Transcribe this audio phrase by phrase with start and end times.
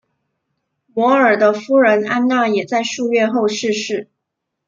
[0.95, 4.09] 摩尔的夫人安娜也在数月后逝世。